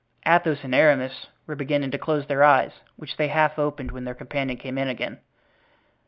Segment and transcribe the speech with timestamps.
[0.25, 4.15] Athos and Aramis were beginning to close their eyes, which they half opened when their
[4.15, 5.19] companion came in again.